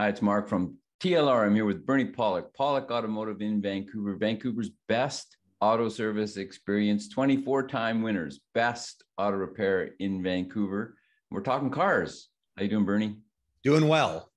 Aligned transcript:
Hi, 0.00 0.08
it's 0.08 0.22
Mark 0.22 0.48
from 0.48 0.78
TLR. 1.00 1.44
I'm 1.44 1.54
here 1.54 1.66
with 1.66 1.84
Bernie 1.84 2.06
Pawlik, 2.06 2.46
Pawlik 2.58 2.90
Automotive 2.90 3.42
in 3.42 3.60
Vancouver, 3.60 4.16
Vancouver's 4.16 4.70
best 4.88 5.36
auto 5.60 5.90
service 5.90 6.38
experience, 6.38 7.10
24 7.10 7.66
time 7.66 8.00
winners, 8.00 8.40
best 8.54 9.04
auto 9.18 9.36
repair 9.36 9.90
in 9.98 10.22
Vancouver. 10.22 10.96
We're 11.30 11.42
talking 11.42 11.68
cars. 11.68 12.30
How 12.56 12.62
you 12.62 12.70
doing, 12.70 12.86
Bernie? 12.86 13.18
Doing 13.62 13.88
well. 13.88 14.30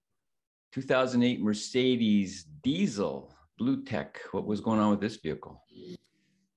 2008 0.74 1.40
Mercedes 1.42 2.44
diesel 2.62 3.34
BlueTEC. 3.58 4.18
What 4.34 4.46
was 4.46 4.60
going 4.60 4.82
on 4.82 4.90
with 4.90 5.00
this 5.00 5.16
vehicle? 5.16 5.64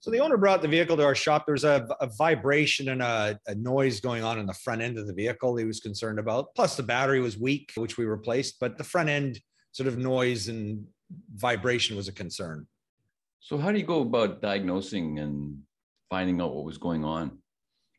So 0.07 0.13
the 0.13 0.21
owner 0.21 0.37
brought 0.37 0.63
the 0.63 0.69
vehicle 0.69 0.97
to 0.99 1.03
our 1.03 1.17
shop. 1.17 1.47
There's 1.49 1.65
a, 1.65 1.85
a 2.01 2.07
vibration 2.07 2.91
and 2.91 3.03
a, 3.03 3.41
a, 3.49 3.57
noise 3.57 3.99
going 3.99 4.23
on 4.23 4.39
in 4.39 4.47
the 4.47 4.55
front 4.55 4.81
end 4.81 4.99
of 4.99 5.09
the 5.09 5.13
vehicle 5.13 5.57
he 5.57 5.65
was 5.65 5.81
concerned 5.81 6.21
about. 6.21 6.55
Plus 6.55 6.77
the 6.77 6.85
battery 6.85 7.19
was 7.19 7.37
weak, 7.37 7.73
which 7.75 7.99
we 7.99 8.05
replaced, 8.05 8.61
but 8.61 8.79
the 8.79 8.85
front 8.85 9.09
end 9.09 9.41
sort 9.73 9.89
of 9.89 9.99
noise 9.99 10.47
and 10.47 10.87
vibration 11.35 11.97
was 11.97 12.07
a 12.07 12.13
concern. 12.13 12.69
So 13.41 13.59
how 13.59 13.73
do 13.73 13.81
you 13.81 13.85
go 13.85 14.03
about 14.03 14.41
diagnosing 14.41 15.19
and 15.19 15.59
finding 16.09 16.41
out 16.41 16.55
what 16.55 16.65
was 16.65 16.79
going 16.79 17.05
on? 17.05 17.39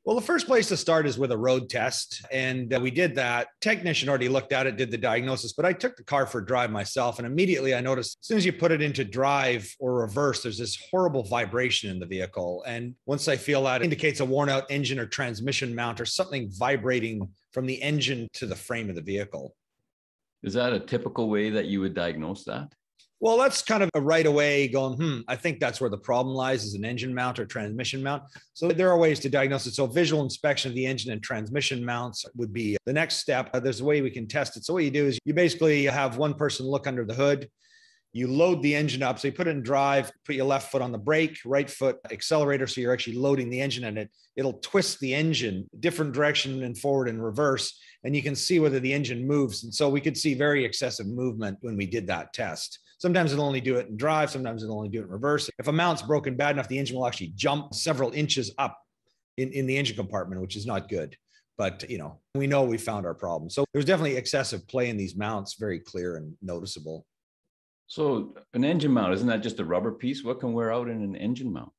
Well, 0.08 0.16
the 0.16 0.22
first 0.22 0.48
place 0.48 0.70
to 0.70 0.78
start 0.78 1.06
is 1.06 1.20
with 1.20 1.34
a 1.34 1.38
road 1.38 1.70
test. 1.70 2.26
And 2.32 2.74
uh, 2.74 2.80
we 2.82 2.92
did 2.92 3.14
that. 3.16 3.50
Technician 3.60 4.08
already 4.08 4.30
looked 4.30 4.54
at 4.54 4.66
it, 4.66 4.78
did 4.78 4.90
the 4.90 4.98
diagnosis, 4.98 5.52
but 5.52 5.66
I 5.66 5.74
took 5.74 5.98
the 5.98 6.04
car 6.06 6.26
for 6.26 6.38
a 6.38 6.46
drive 6.46 6.72
myself. 6.72 7.20
And 7.20 7.28
immediately 7.28 7.76
I 7.76 7.82
noticed 7.82 8.18
as 8.22 8.28
soon 8.28 8.38
as 8.38 8.46
you 8.46 8.54
put 8.54 8.72
it 8.72 8.82
into 8.82 9.04
drive 9.04 9.70
or 9.80 9.96
reverse, 9.96 10.42
there's 10.42 10.60
this 10.60 10.78
horrible 10.90 11.24
vibration 11.24 11.92
in 11.92 12.00
the 12.00 12.06
vehicle. 12.06 12.64
And 12.66 12.96
once 13.06 13.28
I 13.28 13.36
feel 13.36 13.62
that 13.66 13.82
it 13.82 13.84
indicates 13.84 14.22
a 14.22 14.26
worn 14.26 14.48
out 14.48 14.64
engine 14.70 14.98
or 14.98 15.08
transmission 15.08 15.76
mount 15.76 16.00
or 16.00 16.06
something 16.06 16.50
vibrating 16.52 17.28
from 17.52 17.66
the 17.66 17.82
engine 17.82 18.30
to 18.36 18.46
the 18.46 18.56
frame 18.56 18.90
of 18.90 18.96
the 18.96 19.02
vehicle. 19.02 19.58
Is 20.42 20.54
that 20.54 20.72
a 20.72 20.80
typical 20.80 21.30
way 21.30 21.50
that 21.50 21.66
you 21.66 21.82
would 21.82 21.94
diagnose 21.94 22.46
that? 22.46 22.72
Well, 23.20 23.38
that's 23.38 23.64
kind 23.64 23.82
of 23.82 23.90
a 23.96 24.02
right 24.02 24.28
away 24.28 24.68
going, 24.68 24.96
hmm, 24.96 25.20
I 25.28 25.36
think 25.36 25.60
that's 25.60 25.82
where 25.82 25.90
the 25.90 25.98
problem 25.98 26.36
lies 26.36 26.64
is 26.64 26.76
an 26.76 26.86
engine 26.86 27.16
mount 27.16 27.40
or 27.40 27.48
transmission 27.48 28.04
mount. 28.04 28.22
So 28.54 28.68
there 28.68 28.92
are 28.92 28.98
ways 28.98 29.20
to 29.22 29.30
diagnose 29.30 29.66
it. 29.66 29.74
So 29.74 29.88
visual 29.88 30.22
inspection 30.22 30.70
of 30.70 30.76
the 30.76 30.86
engine 30.86 31.12
and 31.12 31.22
transmission 31.22 31.84
mounts 31.84 32.26
would 32.36 32.54
be 32.54 32.78
the 32.86 32.94
next 32.94 33.16
step. 33.16 33.52
There's 33.54 33.82
a 33.82 33.86
way 33.86 34.02
we 34.02 34.12
can 34.12 34.28
test 34.28 34.56
it. 34.56 34.66
So 34.66 34.74
what 34.74 34.84
you 34.84 34.92
do 34.92 35.08
is 35.08 35.18
you 35.26 35.34
basically 35.34 35.86
have 35.86 36.18
one 36.18 36.36
person 36.36 36.68
look 36.68 36.86
under 36.86 37.06
the 37.06 37.16
hood. 37.16 37.50
You 38.18 38.28
load 38.28 38.64
the 38.64 38.76
engine 38.76 39.04
up. 39.04 39.20
So 39.20 39.28
you 39.28 39.32
put 39.32 39.48
it 39.48 39.52
in 39.52 39.62
drive, 39.62 40.12
put 40.26 40.34
your 40.34 40.46
left 40.46 40.72
foot 40.72 40.82
on 40.82 40.92
the 40.92 40.98
brake, 40.98 41.38
right 41.46 41.70
foot 41.70 41.98
accelerator. 42.12 42.66
So 42.66 42.82
you're 42.82 42.92
actually 42.92 43.18
loading 43.18 43.52
the 43.52 43.62
engine 43.62 43.84
and 43.84 43.98
it, 44.00 44.10
it'll 44.36 44.54
twist 44.54 45.00
the 45.00 45.14
engine 45.14 45.68
different 45.80 46.14
direction 46.14 46.64
and 46.64 46.76
forward 46.76 47.10
and 47.10 47.24
reverse. 47.24 47.80
And 48.04 48.16
you 48.16 48.24
can 48.24 48.36
see 48.36 48.60
whether 48.60 48.80
the 48.80 48.92
engine 48.92 49.28
moves. 49.28 49.64
And 49.64 49.74
so 49.74 49.88
we 49.88 50.02
could 50.02 50.18
see 50.18 50.34
very 50.34 50.66
excessive 50.66 51.06
movement 51.06 51.60
when 51.62 51.78
we 51.78 51.86
did 51.86 52.08
that 52.08 52.34
test. 52.34 52.80
Sometimes 52.98 53.34
it'll 53.34 53.46
only 53.46 53.62
do 53.62 53.76
it 53.76 53.88
in 53.88 53.98
drive, 53.98 54.32
sometimes 54.32 54.64
it'll 54.64 54.78
only 54.78 54.90
do 54.90 55.02
it 55.02 55.04
in 55.04 55.10
reverse. 55.10 55.48
If 55.60 55.68
a 55.68 55.72
mount's 55.72 56.02
broken 56.02 56.36
bad 56.36 56.56
enough, 56.56 56.68
the 56.68 56.80
engine 56.80 56.98
will 56.98 57.06
actually 57.06 57.34
jump 57.36 57.76
several 57.76 58.12
inches 58.14 58.52
up 58.58 58.80
in, 59.38 59.52
in 59.52 59.68
the 59.68 59.78
engine 59.78 59.96
compartment, 59.96 60.42
which 60.42 60.56
is 60.56 60.66
not 60.66 60.90
good. 60.90 61.16
But 61.56 61.88
you 61.88 62.00
know, 62.00 62.20
we 62.34 62.48
know 62.48 62.64
we 62.64 62.80
found 62.80 63.06
our 63.06 63.14
problem. 63.14 63.52
So 63.52 63.66
there's 63.74 63.86
definitely 63.86 64.18
excessive 64.18 64.68
play 64.68 64.90
in 64.90 64.98
these 64.98 65.16
mounts, 65.16 65.56
very 65.60 65.80
clear 65.80 66.16
and 66.16 66.36
noticeable. 66.42 67.06
So 67.88 68.36
an 68.54 68.64
engine 68.64 68.92
mount, 68.92 69.14
isn't 69.14 69.28
that 69.28 69.42
just 69.42 69.60
a 69.60 69.66
rubber 69.66 69.92
piece? 69.92 70.24
What 70.24 70.40
can 70.40 70.54
wear 70.54 70.74
out 70.74 70.90
in 70.90 71.02
an 71.02 71.16
engine 71.16 71.52
mount? 71.52 71.72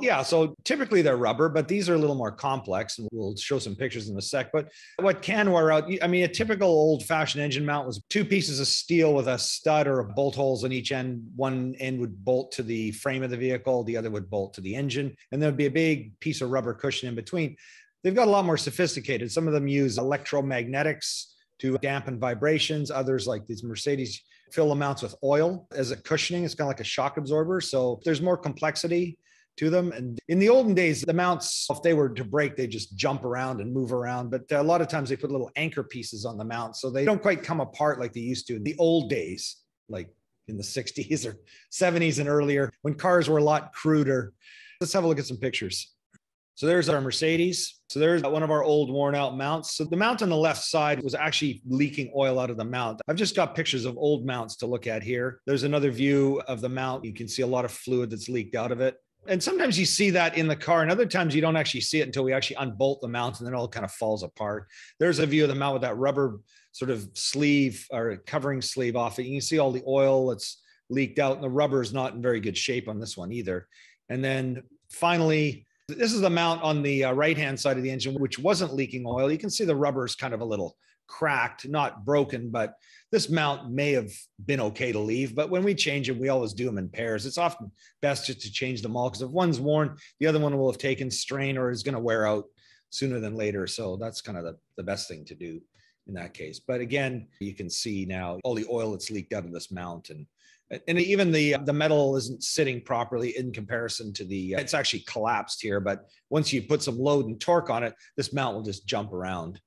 Yeah, 0.00 0.22
so 0.22 0.54
typically 0.64 1.00
they're 1.00 1.16
rubber, 1.16 1.48
but 1.48 1.68
these 1.68 1.88
are 1.88 1.94
a 1.94 1.98
little 1.98 2.16
more 2.16 2.30
complex, 2.30 2.98
and 2.98 3.08
we'll 3.12 3.34
show 3.34 3.58
some 3.58 3.74
pictures 3.74 4.10
in 4.10 4.18
a 4.18 4.20
sec. 4.20 4.52
But 4.52 4.68
what 4.98 5.22
can 5.22 5.50
wear 5.50 5.72
out? 5.72 5.90
I 6.02 6.06
mean, 6.06 6.24
a 6.24 6.28
typical 6.28 6.68
old-fashioned 6.68 7.42
engine 7.42 7.64
mount 7.64 7.86
was 7.86 8.02
two 8.10 8.24
pieces 8.24 8.60
of 8.60 8.66
steel 8.66 9.14
with 9.14 9.26
a 9.26 9.38
stud 9.38 9.86
or 9.86 10.02
bolt 10.02 10.34
holes 10.34 10.64
on 10.64 10.72
each 10.72 10.92
end. 10.92 11.26
One 11.34 11.74
end 11.80 11.98
would 12.00 12.22
bolt 12.24 12.52
to 12.52 12.62
the 12.62 12.90
frame 12.92 13.22
of 13.22 13.30
the 13.30 13.38
vehicle, 13.38 13.84
the 13.84 13.96
other 13.96 14.10
would 14.10 14.28
bolt 14.28 14.52
to 14.54 14.60
the 14.60 14.74
engine, 14.74 15.16
and 15.32 15.42
there'd 15.42 15.56
be 15.56 15.66
a 15.66 15.70
big 15.70 16.20
piece 16.20 16.42
of 16.42 16.50
rubber 16.50 16.74
cushion 16.74 17.08
in 17.08 17.14
between. 17.14 17.56
They've 18.04 18.14
got 18.14 18.28
a 18.28 18.30
lot 18.30 18.44
more 18.44 18.58
sophisticated. 18.58 19.32
Some 19.32 19.46
of 19.46 19.54
them 19.54 19.66
use 19.66 19.98
electromagnetics 19.98 21.24
to 21.60 21.78
dampen 21.78 22.20
vibrations. 22.20 22.90
Others, 22.90 23.26
like 23.26 23.46
these 23.46 23.64
Mercedes, 23.64 24.22
fill 24.52 24.68
the 24.68 24.74
mounts 24.74 25.02
with 25.02 25.14
oil 25.22 25.66
as 25.72 25.90
a 25.90 25.96
cushioning. 25.96 26.44
It's 26.44 26.54
kind 26.54 26.66
of 26.66 26.70
like 26.70 26.80
a 26.80 26.84
shock 26.84 27.16
absorber. 27.16 27.60
So 27.60 28.00
there's 28.04 28.20
more 28.20 28.36
complexity 28.36 29.18
to 29.56 29.70
them. 29.70 29.92
And 29.92 30.18
in 30.28 30.38
the 30.38 30.48
olden 30.48 30.74
days, 30.74 31.02
the 31.02 31.12
mounts, 31.12 31.66
if 31.70 31.82
they 31.82 31.94
were 31.94 32.08
to 32.10 32.24
break, 32.24 32.56
they 32.56 32.66
just 32.66 32.96
jump 32.96 33.24
around 33.24 33.60
and 33.60 33.72
move 33.72 33.92
around. 33.92 34.30
But 34.30 34.50
a 34.52 34.62
lot 34.62 34.80
of 34.80 34.88
times 34.88 35.08
they 35.08 35.16
put 35.16 35.30
little 35.30 35.50
anchor 35.56 35.82
pieces 35.82 36.24
on 36.24 36.36
the 36.36 36.44
mount 36.44 36.76
so 36.76 36.90
they 36.90 37.04
don't 37.04 37.22
quite 37.22 37.42
come 37.42 37.60
apart 37.60 37.98
like 37.98 38.12
they 38.12 38.20
used 38.20 38.46
to 38.48 38.56
in 38.56 38.64
the 38.64 38.76
old 38.78 39.08
days, 39.10 39.56
like 39.88 40.08
in 40.48 40.56
the 40.56 40.62
60s 40.62 41.26
or 41.26 41.36
70s 41.72 42.20
and 42.20 42.28
earlier 42.28 42.70
when 42.82 42.94
cars 42.94 43.28
were 43.28 43.38
a 43.38 43.44
lot 43.44 43.72
cruder. 43.72 44.32
Let's 44.80 44.92
have 44.92 45.04
a 45.04 45.08
look 45.08 45.18
at 45.18 45.26
some 45.26 45.38
pictures. 45.38 45.92
So 46.54 46.66
there's 46.66 46.88
our 46.88 47.00
Mercedes. 47.00 47.75
So 47.88 48.00
there's 48.00 48.22
one 48.22 48.42
of 48.42 48.50
our 48.50 48.64
old 48.64 48.90
worn 48.90 49.14
out 49.14 49.36
mounts. 49.36 49.76
So 49.76 49.84
the 49.84 49.96
mount 49.96 50.22
on 50.22 50.28
the 50.28 50.36
left 50.36 50.64
side 50.64 51.02
was 51.02 51.14
actually 51.14 51.62
leaking 51.66 52.12
oil 52.16 52.38
out 52.38 52.50
of 52.50 52.56
the 52.56 52.64
mount. 52.64 53.00
I've 53.06 53.16
just 53.16 53.36
got 53.36 53.54
pictures 53.54 53.84
of 53.84 53.96
old 53.96 54.26
mounts 54.26 54.56
to 54.56 54.66
look 54.66 54.86
at 54.86 55.02
here. 55.02 55.40
There's 55.46 55.62
another 55.62 55.90
view 55.90 56.42
of 56.48 56.60
the 56.60 56.68
mount. 56.68 57.04
You 57.04 57.12
can 57.12 57.28
see 57.28 57.42
a 57.42 57.46
lot 57.46 57.64
of 57.64 57.70
fluid 57.70 58.10
that's 58.10 58.28
leaked 58.28 58.56
out 58.56 58.72
of 58.72 58.80
it 58.80 58.96
and 59.28 59.42
sometimes 59.42 59.78
you 59.78 59.84
see 59.84 60.10
that 60.10 60.36
in 60.36 60.46
the 60.46 60.56
car 60.56 60.82
and 60.82 60.90
other 60.90 61.06
times 61.06 61.34
you 61.34 61.40
don't 61.40 61.56
actually 61.56 61.80
see 61.80 62.00
it 62.00 62.06
until 62.06 62.24
we 62.24 62.32
actually 62.32 62.56
unbolt 62.56 63.00
the 63.00 63.08
mount 63.08 63.38
and 63.38 63.46
then 63.46 63.54
it 63.54 63.56
all 63.56 63.68
kind 63.68 63.84
of 63.84 63.92
falls 63.92 64.22
apart 64.22 64.68
there's 64.98 65.18
a 65.18 65.26
view 65.26 65.42
of 65.42 65.48
the 65.48 65.54
mount 65.54 65.74
with 65.74 65.82
that 65.82 65.96
rubber 65.96 66.40
sort 66.72 66.90
of 66.90 67.08
sleeve 67.14 67.86
or 67.90 68.16
covering 68.26 68.62
sleeve 68.62 68.96
off 68.96 69.18
it 69.18 69.26
you 69.26 69.34
can 69.34 69.40
see 69.40 69.58
all 69.58 69.72
the 69.72 69.84
oil 69.86 70.28
that's 70.28 70.62
leaked 70.88 71.18
out 71.18 71.34
and 71.34 71.44
the 71.44 71.50
rubber 71.50 71.82
is 71.82 71.92
not 71.92 72.14
in 72.14 72.22
very 72.22 72.40
good 72.40 72.56
shape 72.56 72.88
on 72.88 73.00
this 73.00 73.16
one 73.16 73.32
either 73.32 73.66
and 74.08 74.24
then 74.24 74.62
finally 74.88 75.65
this 75.88 76.12
is 76.12 76.20
the 76.20 76.30
mount 76.30 76.62
on 76.62 76.82
the 76.82 77.04
uh, 77.04 77.12
right 77.12 77.36
hand 77.36 77.58
side 77.58 77.76
of 77.76 77.82
the 77.82 77.90
engine 77.90 78.14
which 78.14 78.38
wasn't 78.38 78.74
leaking 78.74 79.04
oil 79.06 79.30
you 79.30 79.38
can 79.38 79.50
see 79.50 79.64
the 79.64 79.74
rubber 79.74 80.04
is 80.04 80.14
kind 80.14 80.34
of 80.34 80.40
a 80.40 80.44
little 80.44 80.76
cracked 81.06 81.68
not 81.68 82.04
broken 82.04 82.50
but 82.50 82.74
this 83.12 83.30
mount 83.30 83.70
may 83.70 83.92
have 83.92 84.10
been 84.44 84.60
okay 84.60 84.90
to 84.92 84.98
leave, 84.98 85.34
but 85.34 85.48
when 85.48 85.62
we 85.62 85.74
change 85.74 86.08
them, 86.08 86.18
we 86.18 86.28
always 86.28 86.52
do 86.52 86.64
them 86.64 86.78
in 86.78 86.88
pairs. 86.88 87.24
It's 87.24 87.38
often 87.38 87.70
best 88.02 88.26
just 88.26 88.40
to 88.40 88.50
change 88.50 88.82
them 88.82 88.96
all 88.96 89.08
because 89.08 89.22
if 89.22 89.30
one's 89.30 89.60
worn, 89.60 89.96
the 90.18 90.26
other 90.26 90.40
one 90.40 90.56
will 90.56 90.70
have 90.70 90.78
taken 90.78 91.10
strain 91.10 91.56
or 91.56 91.70
is 91.70 91.82
going 91.82 91.94
to 91.94 92.00
wear 92.00 92.26
out 92.26 92.44
sooner 92.90 93.20
than 93.20 93.36
later. 93.36 93.66
So 93.66 93.96
that's 93.96 94.20
kind 94.20 94.36
of 94.36 94.44
the, 94.44 94.56
the 94.76 94.82
best 94.82 95.08
thing 95.08 95.24
to 95.26 95.34
do 95.34 95.60
in 96.08 96.14
that 96.14 96.34
case. 96.34 96.60
But 96.60 96.80
again, 96.80 97.28
you 97.40 97.54
can 97.54 97.70
see 97.70 98.06
now 98.06 98.38
all 98.42 98.54
the 98.54 98.66
oil 98.70 98.92
that's 98.92 99.10
leaked 99.10 99.32
out 99.32 99.44
of 99.44 99.52
this 99.52 99.70
mount 99.70 100.10
and 100.10 100.26
and 100.88 100.98
even 100.98 101.30
the 101.30 101.56
the 101.64 101.72
metal 101.72 102.16
isn't 102.16 102.42
sitting 102.42 102.80
properly 102.80 103.36
in 103.36 103.52
comparison 103.52 104.12
to 104.12 104.24
the 104.24 104.54
it's 104.54 104.74
actually 104.74 105.00
collapsed 105.00 105.62
here 105.62 105.78
but 105.78 106.06
once 106.28 106.52
you 106.52 106.60
put 106.60 106.82
some 106.82 106.98
load 106.98 107.26
and 107.26 107.40
torque 107.40 107.70
on 107.70 107.84
it 107.84 107.94
this 108.16 108.32
mount 108.32 108.56
will 108.56 108.64
just 108.64 108.86
jump 108.86 109.12
around 109.12 109.60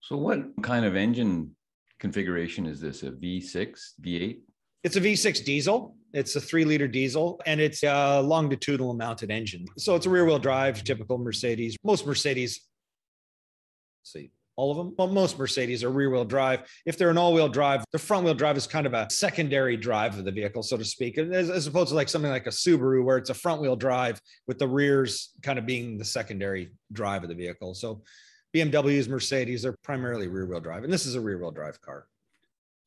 so 0.00 0.16
what 0.16 0.40
kind 0.62 0.84
of 0.84 0.96
engine 0.96 1.54
configuration 1.98 2.66
is 2.66 2.80
this? 2.80 3.02
A 3.02 3.10
V6, 3.10 3.78
V8? 4.00 4.38
It's 4.84 4.96
a 4.96 5.00
V6 5.00 5.44
diesel. 5.44 5.96
It's 6.14 6.34
a 6.36 6.40
three 6.40 6.64
liter 6.64 6.88
diesel 6.88 7.40
and 7.44 7.60
it's 7.60 7.82
a 7.82 8.20
longitudinal 8.22 8.94
mounted 8.94 9.30
engine. 9.30 9.66
So 9.76 9.94
it's 9.94 10.06
a 10.06 10.10
rear 10.10 10.24
wheel 10.24 10.38
drive, 10.38 10.82
typical 10.82 11.18
Mercedes. 11.18 11.76
Most 11.84 12.06
Mercedes, 12.06 12.60
see, 14.04 14.30
all 14.58 14.72
of 14.72 14.76
them. 14.76 14.92
Well, 14.98 15.06
most 15.06 15.38
Mercedes 15.38 15.84
are 15.84 15.90
rear 15.90 16.10
wheel 16.10 16.24
drive. 16.24 16.68
If 16.84 16.98
they're 16.98 17.10
an 17.10 17.16
all 17.16 17.32
wheel 17.32 17.48
drive, 17.48 17.84
the 17.92 17.98
front 17.98 18.24
wheel 18.24 18.34
drive 18.34 18.56
is 18.56 18.66
kind 18.66 18.86
of 18.86 18.92
a 18.92 19.08
secondary 19.08 19.76
drive 19.76 20.18
of 20.18 20.24
the 20.24 20.32
vehicle, 20.32 20.64
so 20.64 20.76
to 20.76 20.84
speak, 20.84 21.16
as, 21.16 21.48
as, 21.48 21.68
opposed 21.68 21.90
to 21.90 21.94
like 21.94 22.08
something 22.08 22.30
like 22.30 22.48
a 22.48 22.50
Subaru 22.50 23.04
where 23.04 23.18
it's 23.18 23.30
a 23.30 23.34
front 23.34 23.62
wheel 23.62 23.76
drive 23.76 24.20
with 24.48 24.58
the 24.58 24.66
rears 24.66 25.32
kind 25.42 25.60
of 25.60 25.64
being 25.64 25.96
the 25.96 26.04
secondary 26.04 26.72
drive 26.92 27.22
of 27.22 27.28
the 27.28 27.36
vehicle. 27.36 27.72
So 27.72 28.02
BMWs, 28.52 29.08
Mercedes 29.08 29.64
are 29.64 29.76
primarily 29.84 30.26
rear 30.26 30.46
wheel 30.46 30.60
drive, 30.60 30.82
and 30.82 30.92
this 30.92 31.06
is 31.06 31.14
a 31.14 31.20
rear 31.20 31.38
wheel 31.38 31.52
drive 31.52 31.80
car. 31.80 32.06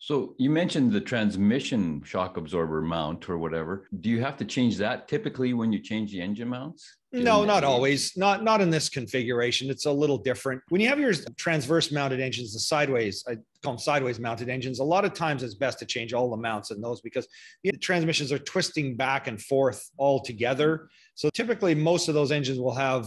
So 0.03 0.33
you 0.39 0.49
mentioned 0.49 0.91
the 0.91 0.99
transmission 0.99 2.01
shock 2.03 2.35
absorber 2.35 2.81
mount 2.81 3.29
or 3.29 3.37
whatever. 3.37 3.87
Do 3.99 4.09
you 4.09 4.19
have 4.19 4.35
to 4.37 4.45
change 4.45 4.77
that 4.77 5.07
typically 5.07 5.53
when 5.53 5.71
you 5.71 5.77
change 5.77 6.11
the 6.11 6.19
engine 6.19 6.47
mounts? 6.47 6.97
No, 7.11 7.45
not 7.45 7.63
always. 7.63 8.17
Not 8.17 8.43
not 8.43 8.61
in 8.61 8.71
this 8.71 8.89
configuration. 8.89 9.69
It's 9.69 9.85
a 9.85 9.91
little 9.91 10.17
different. 10.17 10.63
When 10.69 10.81
you 10.81 10.87
have 10.87 10.99
your 10.99 11.13
transverse 11.37 11.91
mounted 11.91 12.19
engines, 12.19 12.53
the 12.53 12.59
sideways, 12.59 13.23
I 13.27 13.35
call 13.61 13.73
them 13.73 13.77
sideways 13.77 14.19
mounted 14.19 14.49
engines, 14.49 14.79
a 14.79 14.83
lot 14.83 15.05
of 15.05 15.13
times 15.13 15.43
it's 15.43 15.53
best 15.53 15.77
to 15.79 15.85
change 15.85 16.13
all 16.13 16.31
the 16.31 16.37
mounts 16.37 16.71
in 16.71 16.81
those 16.81 16.99
because 17.01 17.27
the 17.63 17.71
transmissions 17.73 18.31
are 18.31 18.39
twisting 18.39 18.95
back 18.95 19.27
and 19.27 19.39
forth 19.39 19.87
all 19.97 20.19
together. 20.19 20.89
So 21.13 21.29
typically 21.29 21.75
most 21.75 22.07
of 22.07 22.15
those 22.15 22.31
engines 22.31 22.59
will 22.59 22.73
have 22.73 23.05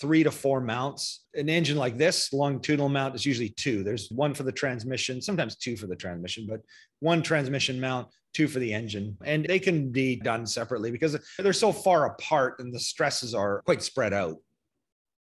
three 0.00 0.22
to 0.22 0.30
four 0.30 0.60
mounts. 0.60 1.24
An 1.34 1.48
engine 1.48 1.76
like 1.76 1.96
this, 1.96 2.32
longitudinal 2.32 2.88
mount, 2.88 3.14
is 3.14 3.26
usually 3.26 3.50
two. 3.50 3.82
There's 3.82 4.10
one 4.10 4.34
for 4.34 4.42
the 4.42 4.52
transmission, 4.52 5.20
sometimes 5.20 5.56
two 5.56 5.76
for 5.76 5.86
the 5.86 5.96
transmission, 5.96 6.46
but 6.48 6.60
one 7.00 7.22
transmission 7.22 7.80
mount, 7.80 8.08
two 8.32 8.48
for 8.48 8.58
the 8.58 8.72
engine. 8.72 9.16
And 9.24 9.44
they 9.44 9.58
can 9.58 9.90
be 9.90 10.16
done 10.16 10.46
separately 10.46 10.90
because 10.90 11.18
they're 11.38 11.52
so 11.52 11.72
far 11.72 12.06
apart 12.06 12.60
and 12.60 12.72
the 12.72 12.80
stresses 12.80 13.34
are 13.34 13.62
quite 13.62 13.82
spread 13.82 14.12
out. 14.12 14.36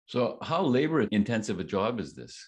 So, 0.07 0.39
how 0.43 0.63
labor 0.63 1.03
intensive 1.03 1.61
a 1.61 1.65
job 1.65 1.99
is 1.99 2.13
this? 2.15 2.39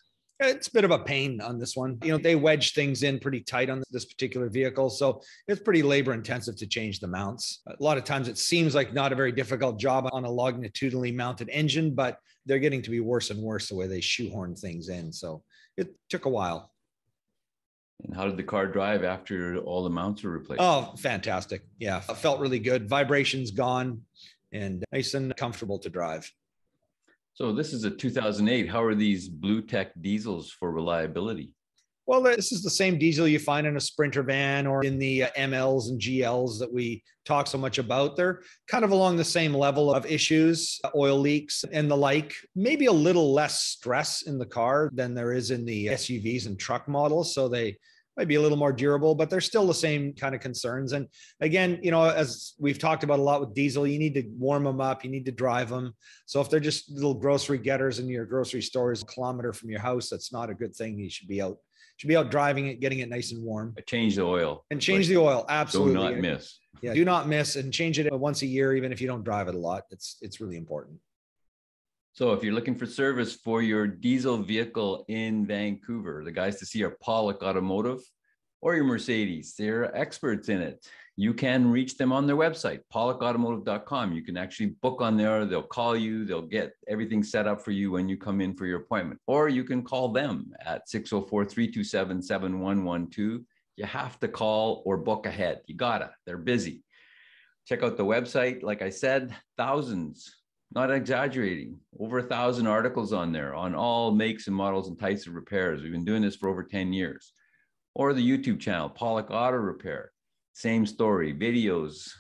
It's 0.41 0.67
a 0.67 0.73
bit 0.73 0.85
of 0.85 0.91
a 0.91 0.99
pain 0.99 1.41
on 1.41 1.59
this 1.59 1.77
one. 1.77 1.99
You 2.03 2.11
know, 2.11 2.19
they 2.19 2.35
wedge 2.35 2.75
things 2.75 3.05
in 3.05 3.21
pretty 3.21 3.41
tight 3.41 3.71
on 3.71 3.83
this 3.91 4.05
particular 4.05 4.49
vehicle. 4.49 4.91
So 4.91 5.23
it's 5.47 5.63
pretty 5.63 5.83
labor 5.83 6.13
intensive 6.13 6.57
to 6.57 6.67
change 6.67 6.99
the 6.99 7.07
mounts. 7.07 7.63
A 7.69 7.83
lot 7.83 7.99
of 7.99 8.05
times 8.05 8.27
it 8.27 8.37
seems 8.37 8.75
like 8.75 8.93
not 8.93 9.13
a 9.13 9.17
very 9.17 9.31
difficult 9.31 9.79
job 9.79 10.09
on 10.13 10.25
a 10.25 10.31
longitudinally 10.31 11.13
mounted 11.13 11.49
engine, 11.51 11.95
but 11.95 12.19
they're 12.47 12.59
getting 12.59 12.83
to 12.83 12.91
be 12.91 13.01
worse 13.01 13.31
and 13.31 13.41
worse 13.41 13.69
the 13.69 13.77
way 13.77 13.87
they 13.87 14.01
shoehorn 14.01 14.57
things 14.57 14.89
in. 14.89 15.13
So 15.13 15.45
it 15.77 15.95
took 16.09 16.25
a 16.25 16.31
while. 16.31 16.73
And 18.03 18.15
how 18.15 18.27
did 18.27 18.37
the 18.37 18.43
car 18.43 18.67
drive 18.67 19.05
after 19.05 19.59
all 19.59 19.85
the 19.85 19.91
mounts 19.91 20.25
were 20.25 20.31
replaced? 20.31 20.61
Oh, 20.61 20.95
fantastic. 20.99 21.63
Yeah, 21.79 22.03
it 22.09 22.17
felt 22.17 22.41
really 22.41 22.59
good. 22.59 22.89
Vibrations 22.89 23.53
gone 23.53 24.03
and 24.53 24.85
nice 24.93 25.15
and 25.15 25.35
comfortable 25.37 25.79
to 25.79 25.89
drive. 25.89 26.31
So 27.35 27.53
this 27.53 27.73
is 27.73 27.83
a 27.83 27.91
2008. 27.91 28.69
How 28.69 28.83
are 28.83 28.95
these 28.95 29.29
BlueTEC 29.29 29.91
diesels 30.01 30.53
for 30.53 30.71
reliability? 30.71 31.51
Well, 32.07 32.23
this 32.23 32.53
is 32.53 32.63
the 32.63 32.71
same 32.71 32.97
diesel 32.97 33.27
you 33.27 33.41
find 33.41 33.67
in 33.67 33.77
a 33.77 33.81
Sprinter 33.81 34.23
van 34.23 34.69
or 34.69 34.85
in 34.85 35.01
the 35.01 35.25
uh, 35.25 35.31
MLs 35.37 35.89
and 35.89 36.01
GLs 36.01 36.61
that 36.61 36.73
we 36.73 37.03
talk 37.25 37.49
so 37.49 37.59
much 37.59 37.79
about. 37.79 38.15
They're 38.15 38.43
kind 38.69 38.85
of 38.85 38.93
along 38.93 39.17
the 39.17 39.25
same 39.25 39.53
level 39.53 39.93
of 39.93 40.07
issues, 40.07 40.81
oil 40.95 41.19
leaks 41.19 41.65
and 41.73 41.91
the 41.91 41.97
like. 41.97 42.35
Maybe 42.55 42.87
a 42.87 42.93
little 42.93 43.33
less 43.33 43.63
stress 43.63 44.23
in 44.23 44.39
the 44.39 44.47
car 44.47 44.91
than 44.93 45.15
there 45.15 45.33
is 45.33 45.51
in 45.51 45.65
the 45.65 45.87
SUVs 45.87 46.47
and 46.47 46.57
truck 46.57 46.87
models. 46.87 47.35
So 47.35 47.49
they 47.49 47.79
might 48.17 48.29
be 48.29 48.37
a 48.37 48.41
little 48.41 48.59
more 48.59 48.73
durable, 48.73 49.15
but 49.15 49.31
they're 49.31 49.41
still 49.41 49.67
the 49.67 49.75
same 49.75 50.13
kind 50.13 50.35
of 50.35 50.41
concerns. 50.41 50.93
And 50.93 51.09
again, 51.41 51.79
you 51.83 51.91
know, 51.91 52.05
as 52.05 52.55
we've 52.59 52.79
talked 52.79 53.05
about 53.05 53.19
a 53.19 53.23
lot 53.23 53.41
with 53.41 53.55
diesel, 53.55 53.87
you 53.87 53.99
need 53.99 54.15
to 54.15 54.25
warm 54.39 54.65
them 54.65 54.81
up, 54.81 55.05
you 55.05 55.11
need 55.11 55.25
to 55.27 55.33
drive 55.33 55.69
them. 55.69 55.95
So 56.27 56.41
if 56.41 56.49
they're 56.49 56.61
just 56.61 56.91
little 56.91 57.15
grocery 57.15 57.59
getters 57.59 57.99
in 57.99 58.09
your 58.09 58.27
grocery 58.27 58.63
store 58.63 58.93
is 58.93 59.03
a 59.03 59.07
kilometer 59.07 59.53
from 59.53 59.71
your 59.71 59.81
house, 59.81 60.09
that's 60.09 60.33
not 60.33 60.51
a 60.51 60.55
good 60.55 60.75
thing. 60.75 60.99
You 60.99 61.11
should 61.11 61.29
be 61.29 61.43
out, 61.43 61.59
should 61.97 62.09
be 62.09 62.17
out 62.17 62.31
driving 62.31 62.69
it, 62.69 62.81
getting 62.81 63.01
it 63.01 63.09
nice 63.09 63.33
and 63.33 63.43
warm. 63.43 63.75
Change 63.87 64.17
the 64.17 64.23
oil 64.23 64.65
and 64.71 64.81
change 64.81 65.09
like, 65.09 65.15
the 65.15 65.21
oil. 65.21 65.45
Absolutely. 65.49 65.95
Do 65.95 66.01
not 66.01 66.17
miss. 66.19 66.59
Yeah, 66.83 66.93
do 66.93 67.05
not 67.05 67.29
miss 67.29 67.57
and 67.57 67.73
change 67.73 67.99
it 67.99 68.13
once 68.13 68.43
a 68.43 68.47
year, 68.47 68.75
even 68.77 68.93
if 68.93 69.01
you 69.01 69.07
don't 69.07 69.25
drive 69.25 69.49
it 69.49 69.55
a 69.55 69.59
lot. 69.59 69.85
It's 69.91 70.19
it's 70.21 70.41
really 70.41 70.57
important. 70.57 70.99
So 72.15 72.33
if 72.33 72.45
you're 72.45 72.55
looking 72.55 72.77
for 72.77 72.87
service 72.87 73.35
for 73.35 73.61
your 73.61 73.89
diesel 73.89 74.37
vehicle 74.37 75.05
in 75.09 75.45
Vancouver, 75.47 76.23
the 76.25 76.31
guys 76.31 76.61
to 76.61 76.65
see 76.65 76.85
are 76.85 76.97
Pawlik 77.05 77.43
Automotive 77.43 77.99
or 78.63 78.77
your 78.77 78.85
Mercedes. 78.85 79.57
They're 79.59 79.93
experts 79.97 80.49
in 80.49 80.63
it. 80.63 80.87
You 81.17 81.35
can 81.35 81.69
reach 81.73 81.97
them 81.97 82.13
on 82.13 82.29
their 82.29 82.37
website, 82.37 82.83
pawlikautomotive.com. 82.95 84.13
You 84.13 84.23
can 84.23 84.37
actually 84.37 84.77
book 84.81 85.03
on 85.03 85.17
there. 85.17 85.45
They'll 85.45 85.65
call 85.65 85.97
you. 85.97 86.25
They'll 86.25 86.47
get 86.47 86.75
everything 86.87 87.25
set 87.25 87.49
up 87.49 87.65
for 87.65 87.73
you 87.73 87.91
when 87.91 88.09
you 88.09 88.17
come 88.17 88.41
in 88.41 88.55
for 88.55 88.67
your 88.67 88.83
appointment. 88.83 89.19
Or 89.27 89.49
you 89.49 89.65
can 89.65 89.83
call 89.83 90.13
them 90.13 90.53
at 90.65 90.89
604 90.89 91.45
327 91.47 92.23
7112. 92.23 93.41
You 93.77 93.85
have 93.87 94.21
to 94.21 94.29
call 94.29 94.85
or 94.87 94.99
book 94.99 95.27
ahead. 95.27 95.63
You 95.67 95.75
gotta. 95.75 96.13
They're 96.27 96.39
busy. 96.39 96.85
Check 97.67 97.83
out 97.83 97.97
the 97.97 98.05
website. 98.05 98.63
Like 98.63 98.83
I 98.83 98.91
said, 98.91 99.35
thousands 99.57 100.33
not 100.75 100.91
exaggerating, 100.91 101.79
over 102.01 102.19
a 102.19 102.23
thousand 102.23 102.67
articles 102.67 103.13
on 103.13 103.33
there 103.33 103.55
on 103.55 103.75
all 103.75 104.11
makes 104.11 104.49
and 104.49 104.57
models 104.57 104.89
and 104.89 104.99
types 104.99 105.27
of 105.27 105.35
repairs. 105.35 105.83
We've 105.83 105.93
been 105.93 106.05
doing 106.05 106.23
this 106.23 106.37
for 106.37 106.49
over 106.49 106.65
10 106.65 106.93
years. 106.93 107.33
Or 107.95 108.13
the 108.13 108.29
YouTube 108.29 108.59
channel, 108.59 108.91
Pawlik 108.91 109.31
Auto 109.31 109.57
Repair. 109.57 110.11
Same 110.53 110.85
story, 110.85 111.33
videos. 111.33 112.11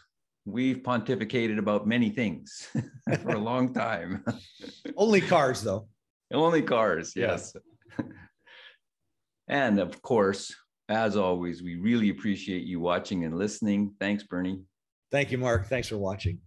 We've 0.44 0.78
pontificated 0.78 1.58
about 1.58 1.88
many 1.88 2.10
things 2.10 2.68
for 3.22 3.30
a 3.30 3.38
long 3.38 3.74
time. 3.74 4.24
Only 4.96 5.20
cars, 5.20 5.62
though. 5.62 5.88
Only 6.32 6.62
cars, 6.62 7.14
yes. 7.16 7.56
Yeah. 7.98 8.04
and 9.48 9.80
of 9.80 10.00
course, 10.02 10.54
as 10.88 11.16
always, 11.16 11.62
we 11.62 11.76
really 11.76 12.10
appreciate 12.10 12.64
you 12.64 12.78
watching 12.78 13.24
and 13.24 13.36
listening. 13.36 13.94
Thanks, 13.98 14.22
Bernie. 14.22 14.60
Thank 15.10 15.32
you, 15.32 15.38
Mark. 15.38 15.66
Thanks 15.66 15.88
for 15.88 15.98
watching. 15.98 16.38